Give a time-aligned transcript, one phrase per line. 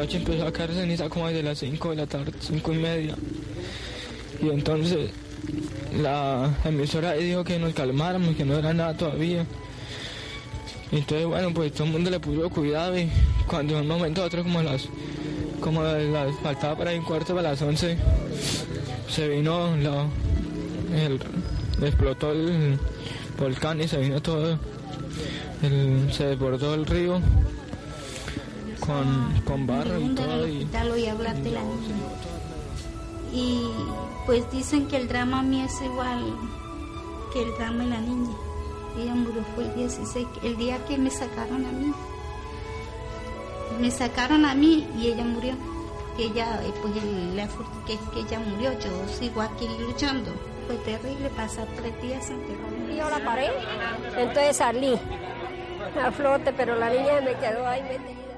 [0.00, 3.14] Anoche empezó a caer ceniza como desde las 5 de la tarde, 5 y media.
[4.40, 5.10] Y entonces
[6.00, 9.44] la emisora dijo que nos calmáramos, que no era nada todavía.
[10.90, 13.10] Entonces, bueno, pues todo el mundo le puso cuidado y
[13.46, 14.88] cuando en un momento a otro, como las,
[15.60, 17.98] como las faltaba para un cuarto para las 11,
[19.06, 20.06] se vino, la,
[21.86, 22.78] explotó el
[23.38, 24.58] volcán y se vino todo,
[26.10, 27.20] se desbordó el río
[28.90, 30.46] con, con barro y todo.
[30.46, 31.96] Y, y hablar de la niña.
[33.32, 33.70] Y
[34.26, 36.34] pues dicen que el drama mío es igual
[37.32, 38.32] que el drama de la niña.
[38.98, 41.92] Ella murió fue el 16, el día que me sacaron a mí.
[43.80, 45.54] Me sacaron a mí y ella murió.
[46.16, 47.46] Que ella, pues el, la,
[47.86, 50.32] que, que ella murió, yo sigo aquí luchando.
[50.66, 52.70] Fue terrible pasar tres días enterrado.
[52.88, 53.50] Yo la paré,
[54.16, 54.98] entonces salí
[56.00, 58.29] a flote, pero la niña me quedó ahí metida.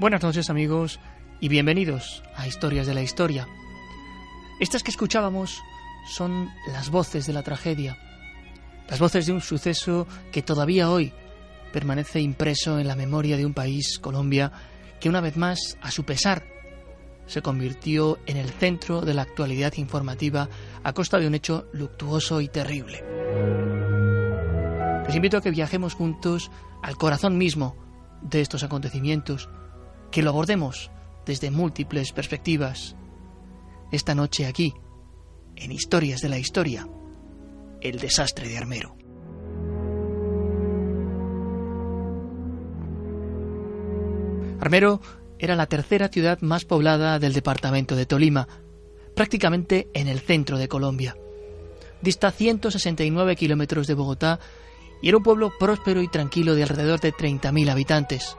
[0.00, 0.98] Buenas noches amigos
[1.40, 3.46] y bienvenidos a Historias de la Historia.
[4.58, 5.60] Estas que escuchábamos
[6.08, 7.98] son las voces de la tragedia,
[8.88, 11.12] las voces de un suceso que todavía hoy
[11.70, 14.50] permanece impreso en la memoria de un país, Colombia,
[15.00, 16.46] que una vez más, a su pesar,
[17.26, 20.48] se convirtió en el centro de la actualidad informativa
[20.82, 23.04] a costa de un hecho luctuoso y terrible.
[25.06, 26.50] Les invito a que viajemos juntos
[26.82, 27.76] al corazón mismo
[28.22, 29.50] de estos acontecimientos,
[30.10, 30.90] que lo abordemos
[31.26, 32.96] desde múltiples perspectivas.
[33.92, 34.74] Esta noche aquí,
[35.56, 36.88] en Historias de la Historia,
[37.80, 38.96] el desastre de Armero.
[44.60, 45.00] Armero
[45.38, 48.46] era la tercera ciudad más poblada del departamento de Tolima,
[49.14, 51.16] prácticamente en el centro de Colombia.
[52.02, 54.38] Dista 169 kilómetros de Bogotá
[55.02, 58.36] y era un pueblo próspero y tranquilo de alrededor de 30.000 habitantes.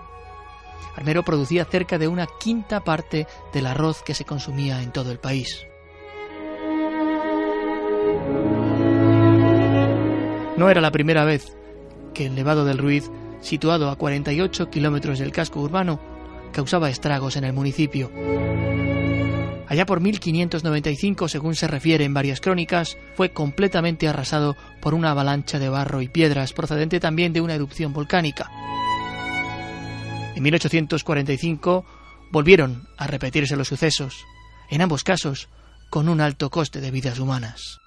[0.96, 5.20] Armero producía cerca de una quinta parte del arroz que se consumía en todo el
[5.20, 5.66] país.
[10.58, 11.58] No era la primera vez
[12.14, 13.10] que el Nevado del Ruiz,
[13.42, 16.00] situado a 48 kilómetros del casco urbano,
[16.52, 18.12] causaba estragos en el municipio.
[19.68, 25.60] Allá por 1595, según se refiere en varias crónicas, fue completamente arrasado por una avalancha
[25.60, 28.52] de barro y piedras procedente también de una erupción volcánica.
[30.42, 31.86] En 1845
[32.32, 34.26] volvieron a repetirse los sucesos,
[34.72, 35.50] en ambos casos
[35.92, 37.78] con un alto coste de vidas humanas.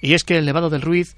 [0.00, 1.16] Y es que el Nevado del Ruiz,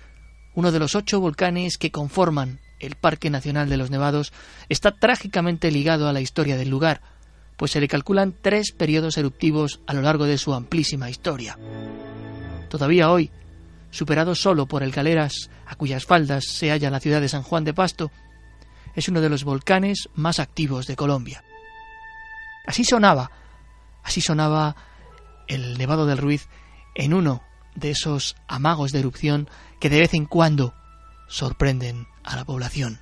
[0.56, 4.33] uno de los ocho volcanes que conforman el Parque Nacional de los Nevados,
[4.69, 7.03] está trágicamente ligado a la historia del lugar,
[7.56, 11.56] pues se le calculan tres periodos eruptivos a lo largo de su amplísima historia.
[12.69, 13.31] Todavía hoy,
[13.93, 17.62] superado solo por el Galeras, a cuyas faldas se halla la ciudad de San Juan
[17.62, 18.11] de Pasto,
[18.94, 21.44] es uno de los volcanes más activos de Colombia.
[22.66, 23.31] Así sonaba,
[24.03, 24.77] así sonaba
[25.49, 26.49] el Nevado del Ruiz
[26.95, 27.42] en uno
[27.74, 29.48] de esos amagos de erupción
[29.80, 30.74] que de vez en cuando
[31.28, 33.01] sorprenden a la población.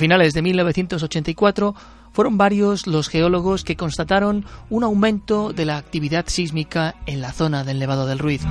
[0.00, 1.74] Finales de 1984,
[2.12, 7.64] fueron varios los geólogos que constataron un aumento de la actividad sísmica en la zona
[7.64, 8.42] del Nevado del Ruiz.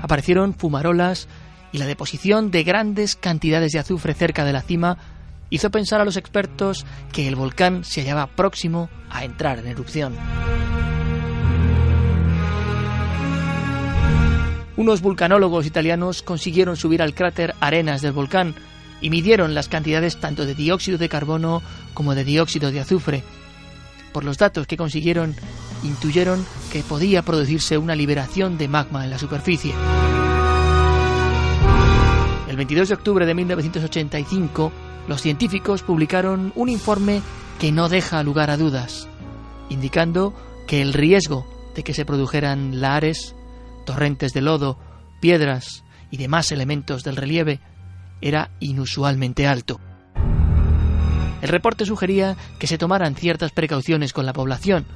[0.00, 1.28] Aparecieron fumarolas
[1.72, 4.96] y la deposición de grandes cantidades de azufre cerca de la cima
[5.50, 10.14] hizo pensar a los expertos que el volcán se hallaba próximo a entrar en erupción.
[14.76, 18.54] Unos vulcanólogos italianos consiguieron subir al cráter Arenas del volcán
[19.00, 21.62] y midieron las cantidades tanto de dióxido de carbono
[21.92, 23.22] como de dióxido de azufre.
[24.12, 25.34] Por los datos que consiguieron,
[25.82, 29.74] intuyeron que podía producirse una liberación de magma en la superficie.
[32.48, 34.72] El 22 de octubre de 1985,
[35.08, 37.20] los científicos publicaron un informe
[37.58, 39.08] que no deja lugar a dudas,
[39.68, 40.34] indicando
[40.66, 43.34] que el riesgo de que se produjeran lares,
[43.84, 44.78] torrentes de lodo,
[45.20, 47.60] piedras y demás elementos del relieve
[48.24, 49.78] era inusualmente alto.
[51.42, 54.86] El reporte sugería que se tomaran ciertas precauciones con la población,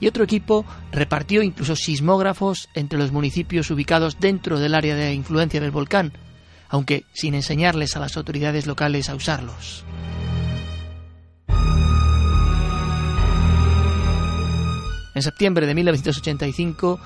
[0.00, 5.60] y otro equipo repartió incluso sismógrafos entre los municipios ubicados dentro del área de influencia
[5.60, 6.12] del volcán,
[6.70, 9.84] aunque sin enseñarles a las autoridades locales a usarlos.
[15.14, 16.98] En septiembre de 1985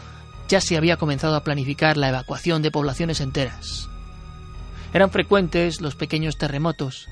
[0.48, 3.88] ya se había comenzado a planificar la evacuación de poblaciones enteras.
[4.92, 7.08] Eran frecuentes los pequeños terremotos.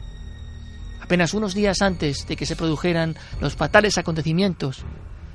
[1.01, 4.85] Apenas unos días antes de que se produjeran los fatales acontecimientos,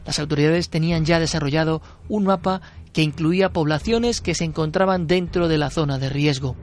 [0.06, 2.62] las autoridades tenían ya desarrollado un mapa
[2.94, 6.56] que incluía poblaciones que se encontraban dentro de la zona de riesgo.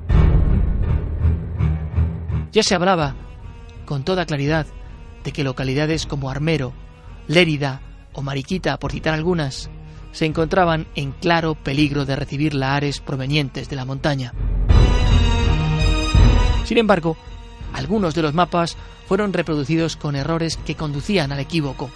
[2.51, 3.15] Ya se hablaba,
[3.85, 4.67] con toda claridad,
[5.23, 6.73] de que localidades como Armero,
[7.29, 7.83] Lérida
[8.13, 9.71] o Mariquita, por citar algunas,
[10.13, 14.33] se encontraban en claro peligro de recibir lahares provenientes de la montaña.
[16.67, 17.17] Sin embargo,
[17.73, 18.77] algunos de los mapas
[19.07, 21.91] fueron reproducidos con errores que conducían al equívoco.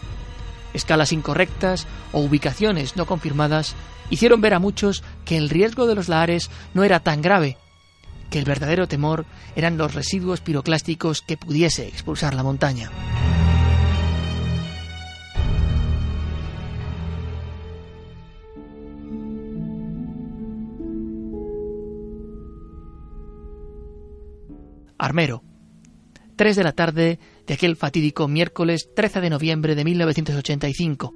[0.73, 3.75] Escalas incorrectas o ubicaciones no confirmadas
[4.11, 7.59] hicieron ver a muchos que el riesgo de los lahares no era tan grave,
[8.31, 9.27] que el verdadero temor
[9.57, 12.91] eran los residuos piroclásticos que pudiese expulsar la montaña.
[25.01, 25.43] Armero.
[26.37, 31.15] 3 de la tarde de aquel fatídico miércoles 13 de noviembre de 1985.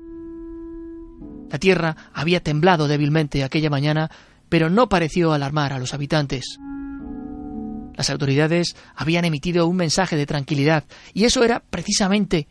[1.51, 4.11] La tierra había temblado débilmente aquella mañana,
[4.49, 6.59] pero no pareció alarmar a los habitantes.
[7.95, 12.49] Las autoridades habían emitido un mensaje de tranquilidad, y eso era precisamente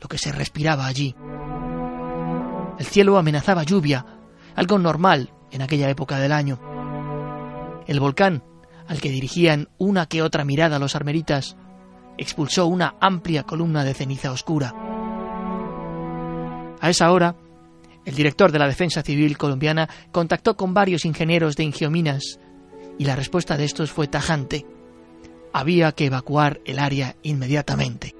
[0.00, 1.14] lo que se respiraba allí.
[2.78, 4.04] El cielo amenazaba lluvia,
[4.54, 6.60] algo normal en aquella época del año.
[7.86, 8.42] El volcán
[8.88, 11.56] al que dirigían una que otra mirada los armeritas,
[12.18, 14.72] expulsó una amplia columna de ceniza oscura.
[16.80, 17.36] A esa hora,
[18.04, 22.38] el director de la Defensa Civil colombiana contactó con varios ingenieros de Ingiominas
[22.98, 24.64] y la respuesta de estos fue tajante.
[25.52, 28.14] Había que evacuar el área inmediatamente.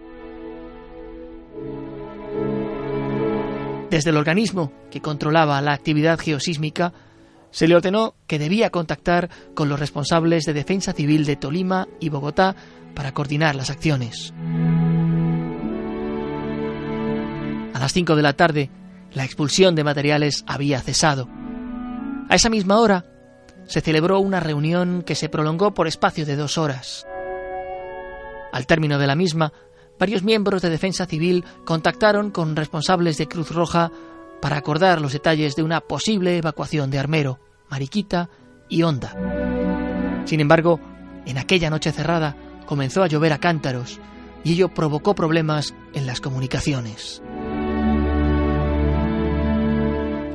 [3.91, 6.93] Desde el organismo que controlaba la actividad geosísmica,
[7.57, 12.11] se le ordenó que debía contactar con los responsables de defensa civil de Tolima y
[12.11, 12.55] Bogotá
[12.95, 14.35] para coordinar las acciones.
[17.73, 18.71] A las 5 de la tarde,
[19.15, 21.31] la expulsión de materiales había cesado.
[22.29, 23.07] A esa misma hora,
[23.65, 27.07] se celebró una reunión que se prolongó por espacio de dos horas.
[28.53, 29.55] Al término de la misma,
[29.99, 33.91] varios miembros de Defensa Civil contactaron con responsables de Cruz Roja
[34.43, 37.46] para acordar los detalles de una posible evacuación de Armero.
[37.71, 38.29] Mariquita
[38.69, 39.15] y Honda.
[40.25, 40.81] Sin embargo,
[41.27, 44.01] en aquella noche cerrada comenzó a llover a cántaros
[44.45, 47.23] y ello provocó problemas en las comunicaciones.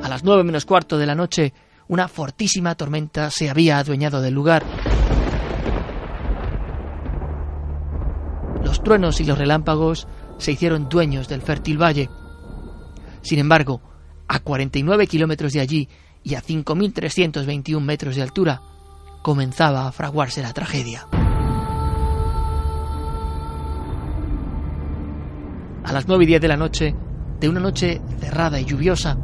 [0.02, 1.54] A las nueve menos cuarto de la noche,
[1.88, 4.64] una fortísima tormenta se había adueñado del lugar.
[8.64, 10.06] Los truenos y los relámpagos
[10.38, 12.08] se hicieron dueños del fértil valle.
[13.22, 13.80] Sin embargo,
[14.28, 15.88] a 49 kilómetros de allí
[16.24, 18.62] y a 5.321 metros de altura,
[19.22, 21.06] comenzaba a fraguarse la tragedia.
[25.84, 26.94] A las 9 y 10 de la noche,
[27.40, 29.18] de una noche cerrada y lluviosa,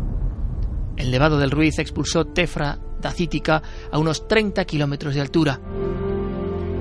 [0.96, 3.62] el Nevado del Ruiz expulsó tefra dacítica
[3.92, 5.60] a unos 30 kilómetros de altura.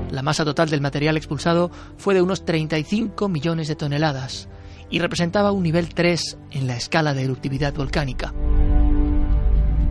[0.10, 4.50] La masa total del material expulsado fue de unos 35 millones de toneladas
[4.90, 8.34] y representaba un nivel 3 en la escala de eruptividad volcánica.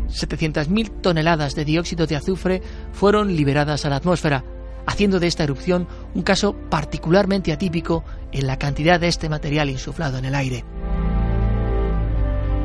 [0.09, 4.45] 700.000 toneladas de dióxido de azufre fueron liberadas a la atmósfera,
[4.87, 10.19] haciendo de esta erupción un caso particularmente atípico en la cantidad de este material insuflado
[10.19, 10.65] en el aire.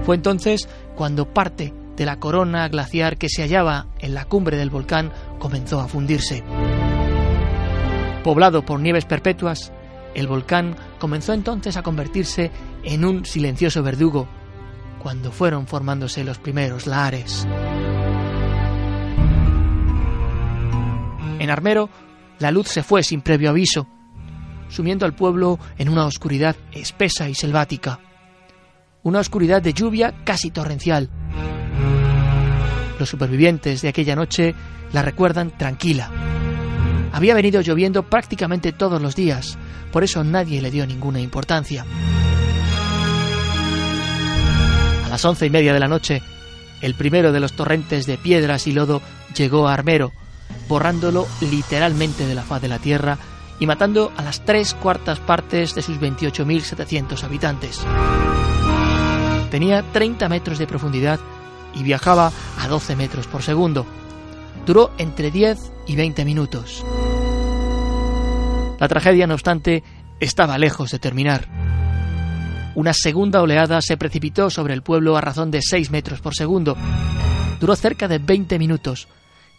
[0.03, 4.69] Fue entonces cuando parte de la corona glaciar que se hallaba en la cumbre del
[4.69, 6.43] volcán comenzó a fundirse.
[8.23, 9.71] Poblado por nieves perpetuas,
[10.13, 12.51] el volcán comenzó entonces a convertirse
[12.83, 14.27] en un silencioso verdugo
[15.01, 17.47] cuando fueron formándose los primeros lahares.
[21.39, 21.89] En Armero,
[22.37, 23.87] la luz se fue sin previo aviso,
[24.69, 27.99] sumiendo al pueblo en una oscuridad espesa y selvática.
[29.01, 31.09] Una oscuridad de lluvia casi torrencial.
[32.99, 34.53] Los supervivientes de aquella noche
[34.93, 36.11] la recuerdan tranquila.
[37.11, 39.57] Había venido lloviendo prácticamente todos los días,
[39.91, 41.85] por eso nadie le dio ninguna importancia.
[45.11, 46.23] Las once y media de la noche,
[46.79, 49.01] el primero de los torrentes de piedras y lodo
[49.35, 50.13] llegó a Armero,
[50.69, 53.17] borrándolo literalmente de la faz de la tierra
[53.59, 57.81] y matando a las tres cuartas partes de sus 28.700 habitantes.
[59.51, 61.19] Tenía 30 metros de profundidad
[61.75, 63.85] y viajaba a 12 metros por segundo.
[64.65, 66.85] Duró entre 10 y 20 minutos.
[68.79, 69.83] La tragedia, no obstante,
[70.21, 71.60] estaba lejos de terminar.
[72.73, 76.77] Una segunda oleada se precipitó sobre el pueblo a razón de 6 metros por segundo.
[77.59, 79.07] Duró cerca de 20 minutos,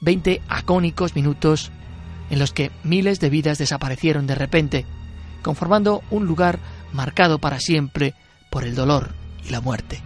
[0.00, 1.70] 20 acónicos minutos
[2.30, 4.86] en los que miles de vidas desaparecieron de repente,
[5.42, 6.58] conformando un lugar
[6.92, 8.14] marcado para siempre
[8.50, 9.10] por el dolor
[9.44, 10.02] y la muerte.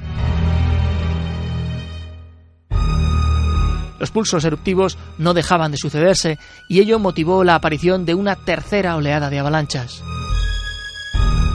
[4.00, 8.96] Los pulsos eruptivos no dejaban de sucederse y ello motivó la aparición de una tercera
[8.96, 10.02] oleada de avalanchas.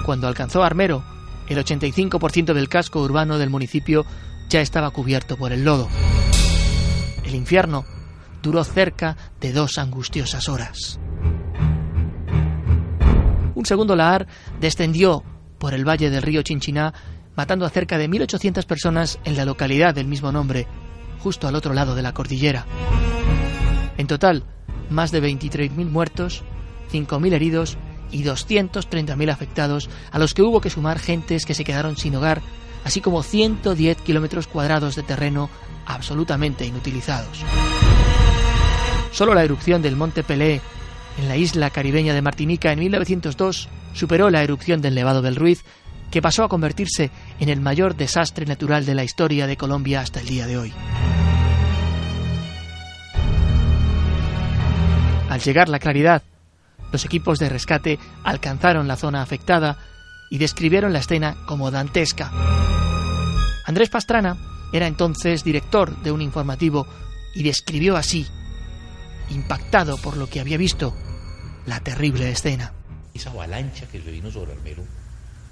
[0.03, 1.03] Cuando alcanzó Armero,
[1.51, 4.05] el 85% del casco urbano del municipio
[4.49, 5.89] ya estaba cubierto por el lodo.
[7.25, 7.85] El infierno
[8.41, 10.99] duró cerca de dos angustiosas horas.
[13.53, 14.27] Un segundo lahar
[14.59, 15.23] descendió
[15.59, 16.93] por el valle del río Chinchiná,
[17.35, 20.67] matando a cerca de 1.800 personas en la localidad del mismo nombre,
[21.19, 22.65] justo al otro lado de la cordillera.
[23.97, 24.45] En total,
[24.89, 26.43] más de 23.000 muertos,
[26.91, 27.77] 5.000 heridos
[28.11, 32.41] y 230.000 afectados, a los que hubo que sumar gentes que se quedaron sin hogar,
[32.83, 35.49] así como 110 kilómetros cuadrados de terreno
[35.85, 37.39] absolutamente inutilizados.
[39.11, 40.61] Solo la erupción del monte Pelé
[41.17, 45.63] en la isla caribeña de Martinica en 1902 superó la erupción del Nevado del Ruiz,
[46.09, 50.19] que pasó a convertirse en el mayor desastre natural de la historia de Colombia hasta
[50.19, 50.73] el día de hoy.
[55.29, 56.23] Al llegar la claridad,
[56.91, 59.77] los equipos de rescate alcanzaron la zona afectada
[60.29, 62.31] y describieron la escena como dantesca.
[63.65, 64.37] Andrés Pastrana
[64.73, 66.87] era entonces director de un informativo
[67.35, 68.27] y describió así
[69.31, 70.93] impactado por lo que había visto,
[71.65, 72.73] la terrible escena.
[73.13, 74.83] Esa avalancha que se vino sobre Armero,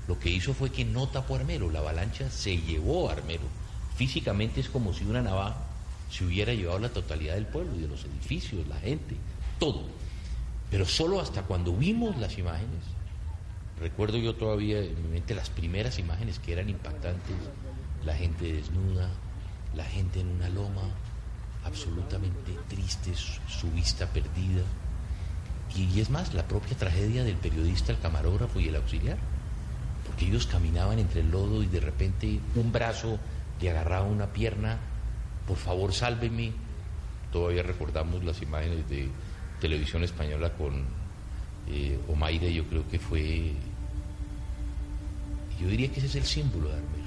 [0.07, 3.43] lo que hizo fue que no tapó Armero, la avalancha se llevó a Armero.
[3.95, 5.57] Físicamente es como si una navaja
[6.09, 9.15] se hubiera llevado la totalidad del pueblo y de los edificios, la gente,
[9.59, 9.83] todo.
[10.69, 12.83] Pero solo hasta cuando vimos las imágenes,
[13.79, 17.35] recuerdo yo todavía en mi mente las primeras imágenes que eran impactantes,
[18.05, 19.09] la gente desnuda,
[19.75, 20.83] la gente en una loma,
[21.65, 24.63] absolutamente triste, su vista perdida.
[25.75, 29.17] Y es más, la propia tragedia del periodista, el camarógrafo y el auxiliar.
[30.05, 33.19] Porque ellos caminaban entre el lodo y de repente un brazo
[33.61, 34.77] le agarraba una pierna,
[35.47, 36.53] por favor sálveme.
[37.31, 39.09] Todavía recordamos las imágenes de
[39.59, 40.85] televisión española con
[41.71, 41.99] eh,
[42.53, 43.51] yo creo que fue,
[45.61, 46.99] yo diría que ese es el símbolo de Armero.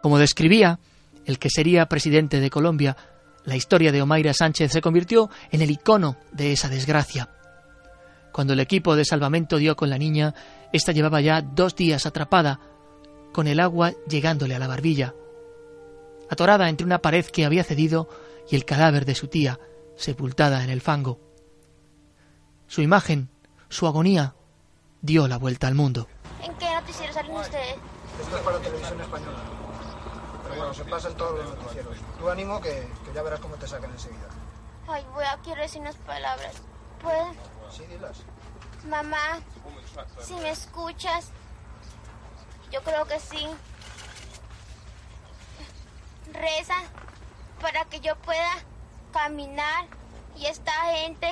[0.00, 0.78] Como describía
[1.26, 2.96] el que sería presidente de Colombia,
[3.44, 7.28] la historia de Omaira Sánchez se convirtió en el icono de esa desgracia.
[8.32, 10.34] Cuando el equipo de salvamento dio con la niña,
[10.72, 12.58] ésta llevaba ya dos días atrapada,
[13.32, 15.14] con el agua llegándole a la barbilla,
[16.32, 18.08] atorada entre una pared que había cedido
[18.48, 19.60] y el cadáver de su tía,
[19.96, 21.20] sepultada en el fango.
[22.66, 23.28] Su imagen,
[23.68, 24.34] su agonía,
[25.02, 26.08] dio la vuelta al mundo.
[26.42, 27.76] ¿En qué noticiero salen ustedes?
[28.20, 29.38] Esto es para televisión española.
[30.42, 31.96] Pero bueno, se pasa en todos los noticieros.
[32.18, 34.28] Tú ánimo que, que ya verás cómo te sacan enseguida.
[34.88, 36.54] Ay, voy a quiero decir unas palabras.
[37.02, 37.32] ¿Puedo?
[37.70, 38.22] Sí, dilas.
[38.88, 39.40] Mamá,
[40.20, 41.30] si me escuchas,
[42.72, 43.46] yo creo que sí.
[46.32, 46.76] Reza
[47.60, 48.52] para que yo pueda
[49.12, 49.86] caminar
[50.36, 51.28] y esta gente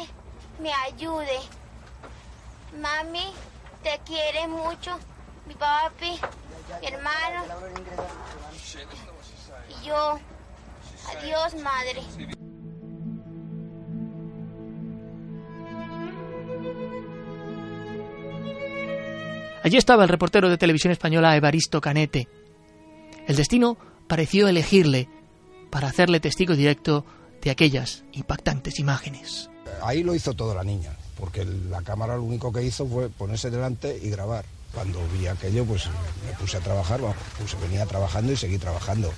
[0.60, 1.38] me ayude.
[2.80, 3.32] Mami,
[3.82, 4.98] te quiere mucho.
[5.46, 6.20] Mi papi,
[6.80, 7.44] mi hermano.
[9.68, 10.18] Y yo,
[11.08, 12.02] Adiós, madre.
[19.62, 22.28] Allí estaba el reportero de televisión española Evaristo Canete.
[23.26, 23.76] El destino
[24.10, 25.08] pareció elegirle
[25.70, 27.06] para hacerle testigo directo
[27.42, 29.48] de aquellas impactantes imágenes.
[29.84, 33.50] Ahí lo hizo toda la niña, porque la cámara lo único que hizo fue ponerse
[33.50, 34.44] delante y grabar.
[34.74, 35.86] Cuando vi aquello, pues
[36.26, 37.00] me puse a trabajar,
[37.38, 39.12] pues venía trabajando y seguí trabajando.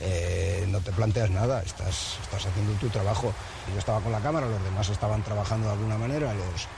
[0.00, 3.32] Eh, no te planteas nada, estás, estás haciendo tu trabajo.
[3.72, 6.68] Yo estaba con la cámara, los demás estaban trabajando de alguna manera, los,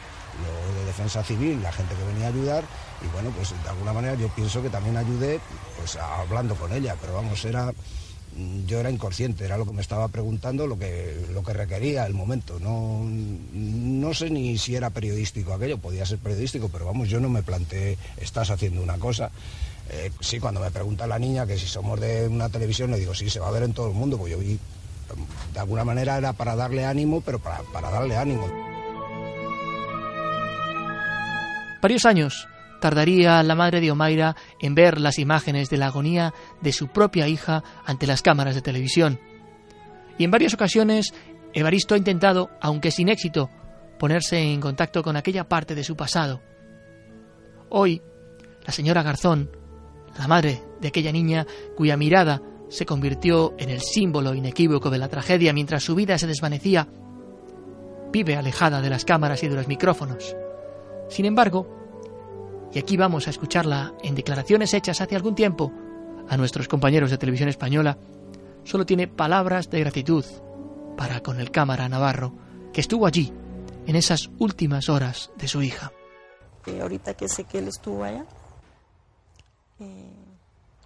[0.41, 2.65] lo de defensa civil, la gente que venía a ayudar
[3.03, 5.41] y bueno, pues de alguna manera yo pienso que también ayudé
[5.79, 7.73] pues hablando con ella, pero vamos, era
[8.67, 12.15] yo era inconsciente, era lo que me estaba preguntando, lo que, lo que requería el
[12.15, 12.59] momento.
[12.61, 17.29] No, no sé ni si era periodístico aquello, podía ser periodístico, pero vamos, yo no
[17.29, 19.31] me planteé, estás haciendo una cosa.
[19.91, 23.15] Eh, sí, cuando me pregunta la niña que si somos de una televisión, le digo,
[23.15, 24.59] sí, se va a ver en todo el mundo, pues yo vi,
[25.53, 28.72] de alguna manera era para darle ánimo, pero para, para darle ánimo.
[31.83, 32.49] Varios años
[32.81, 37.27] tardaría la madre de Omaira en ver las imágenes de la agonía de su propia
[37.27, 39.19] hija ante las cámaras de televisión.
[40.17, 41.13] Y en varias ocasiones
[41.53, 43.51] Evaristo ha intentado, aunque sin éxito,
[43.99, 46.41] ponerse en contacto con aquella parte de su pasado.
[47.69, 48.01] Hoy,
[48.65, 49.51] la señora Garzón,
[50.17, 51.47] la madre de aquella niña
[51.77, 56.29] cuya mirada se convirtió en el símbolo inequívoco de la tragedia mientras su vida se
[56.29, 56.89] desvanecía,
[58.13, 60.37] vive alejada de las cámaras y de los micrófonos.
[61.09, 61.67] Sin embargo,
[62.73, 65.73] y aquí vamos a escucharla en declaraciones hechas hace algún tiempo
[66.29, 67.99] a nuestros compañeros de televisión española,
[68.65, 70.25] solo tiene palabras de gratitud
[70.97, 72.33] para con el cámara Navarro,
[72.73, 73.33] que estuvo allí
[73.87, 75.93] en esas últimas horas de su hija.
[76.67, 78.25] Eh, ahorita que sé que él estuvo allá,
[79.81, 80.13] eh,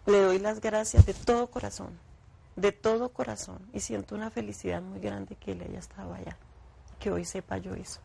[0.07, 1.99] le doy las gracias de todo corazón,
[2.57, 6.37] de todo corazón, y siento una felicidad muy grande que él haya estado allá,
[6.99, 8.01] que hoy sepa yo eso.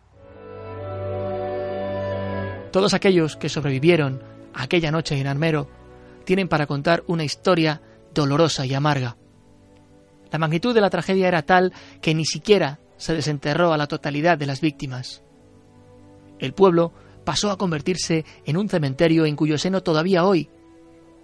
[2.71, 4.21] Todos aquellos que sobrevivieron
[4.53, 5.67] aquella noche en Armero
[6.23, 7.81] tienen para contar una historia
[8.13, 9.17] dolorosa y amarga.
[10.31, 14.37] La magnitud de la tragedia era tal que ni siquiera se desenterró a la totalidad
[14.37, 15.21] de las víctimas.
[16.39, 16.93] El pueblo
[17.25, 20.49] pasó a convertirse en un cementerio en cuyo seno todavía hoy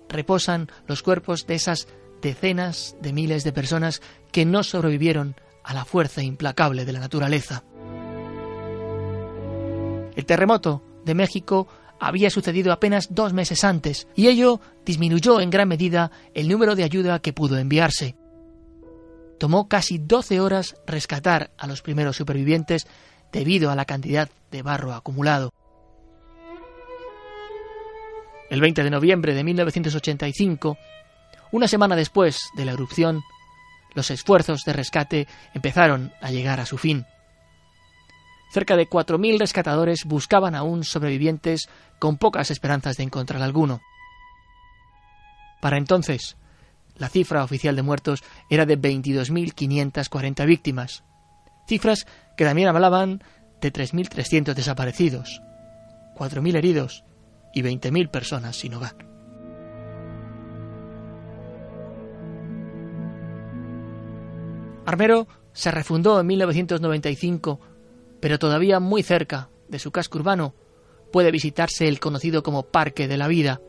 [0.10, 1.88] reposan los cuerpos de esas
[2.22, 7.64] decenas de miles de personas que no sobrevivieron a la fuerza implacable de la naturaleza.
[10.16, 11.68] El terremoto de México
[12.00, 16.84] había sucedido apenas dos meses antes, y ello disminuyó en gran medida el número de
[16.84, 18.16] ayuda que pudo enviarse.
[19.40, 22.88] Tomó casi 12 horas rescatar a los primeros supervivientes
[23.32, 25.52] debido a la cantidad de barro acumulado.
[28.50, 30.78] El 20 de noviembre de 1985,
[31.52, 33.22] una semana después de la erupción,
[33.94, 37.06] los esfuerzos de rescate empezaron a llegar a su fin.
[38.50, 43.82] Cerca de 4.000 rescatadores buscaban aún sobrevivientes con pocas esperanzas de encontrar alguno.
[45.62, 46.38] Para entonces,
[46.96, 51.04] la cifra oficial de muertos era de 22.540 víctimas,
[51.68, 52.08] cifras
[52.38, 53.24] que también hablaban
[53.62, 55.42] de 3.300 desaparecidos,
[56.16, 57.04] 4.000 heridos
[57.54, 58.96] y 20.000 personas sin hogar.
[64.86, 67.60] Armero se refundó en 1995
[68.20, 70.54] pero todavía muy cerca de su casco urbano
[71.12, 73.62] puede visitarse el conocido como Parque de la Vida,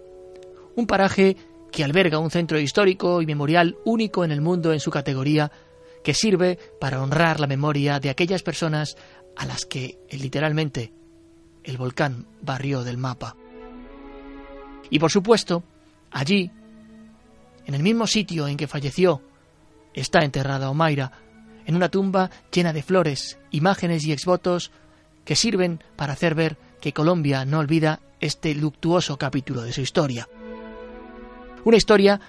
[0.77, 1.37] un paraje
[1.71, 5.51] que alberga un centro histórico y memorial único en el mundo en su categoría,
[6.03, 8.97] que sirve para honrar la memoria de aquellas personas
[9.37, 10.93] a las que, literalmente,
[11.65, 13.37] el volcán barrió del mapa.
[14.91, 15.63] Y por supuesto,
[16.11, 16.51] allí,
[17.67, 19.23] en el mismo sitio en que falleció,
[19.93, 21.13] está enterrada Omaira,
[21.69, 24.73] en una tumba llena de flores, imágenes y exvotos
[25.27, 30.27] que sirven para hacer ver que Colombia no olvida este luctuoso capítulo de su historia.
[31.65, 32.21] Una historia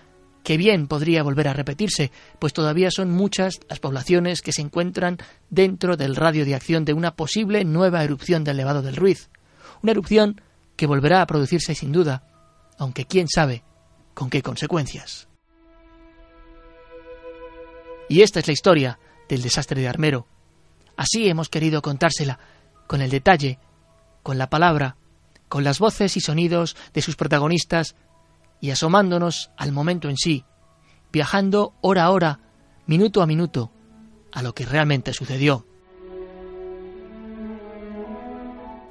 [0.43, 5.17] que bien podría volver a repetirse, pues todavía son muchas las poblaciones que se encuentran
[5.49, 9.29] dentro del radio de acción de una posible nueva erupción del Levado del Ruiz.
[9.81, 10.41] Una erupción
[10.75, 12.23] que volverá a producirse sin duda,
[12.77, 13.63] aunque quién sabe
[14.13, 15.29] con qué consecuencias.
[18.09, 18.99] Y esta es la historia
[19.29, 20.27] del desastre de Armero.
[20.97, 22.39] Así hemos querido contársela,
[22.87, 23.59] con el detalle,
[24.23, 24.97] con la palabra,
[25.47, 27.95] con las voces y sonidos de sus protagonistas
[28.59, 30.43] y asomándonos al momento en sí,
[31.11, 32.39] viajando hora a hora,
[32.85, 33.71] minuto a minuto,
[34.33, 35.65] a lo que realmente sucedió.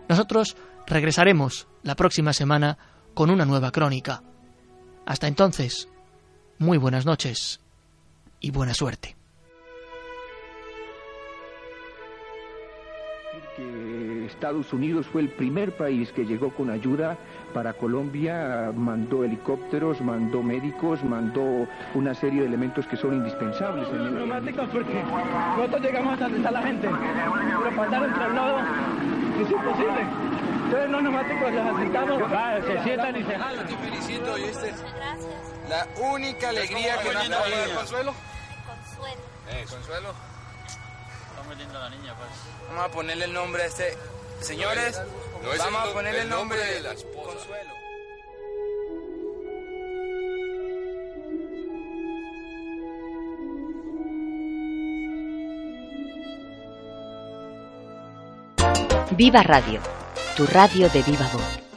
[0.09, 2.79] Nosotros regresaremos la próxima semana
[3.13, 4.23] con una nueva crónica.
[5.05, 5.89] Hasta entonces,
[6.59, 7.61] muy buenas noches
[8.41, 9.18] y buena suerte.
[14.39, 17.19] Estados Unidos fue el primer país que llegó con ayuda
[17.53, 23.89] para Colombia, mandó helicópteros, mandó médicos, mandó una serie de elementos que son indispensables.
[23.91, 25.03] Los neumáticos porque
[25.57, 28.59] nosotros llegamos hasta donde está la gente, pero dar el traslado
[29.43, 30.07] es imposible.
[30.67, 32.23] Entonces los neumáticos los asentamos,
[32.65, 33.67] se sientan y se jalan.
[33.67, 34.85] Te felicito y este es
[35.69, 37.39] la única alegría que nos da.
[37.75, 38.15] ¿Consuelo?
[38.65, 39.21] Consuelo.
[39.51, 40.15] Eh, Consuelo.
[41.29, 42.31] Está muy linda la niña, pues.
[42.69, 44.18] Vamos a ponerle el nombre a este.
[44.41, 45.01] Señores,
[45.43, 47.33] No es vamos a ponerle el el nombre de la esposa.
[47.33, 47.79] Consuelo.
[59.11, 59.81] Viva Radio,
[60.37, 61.68] tu radio de viva voz.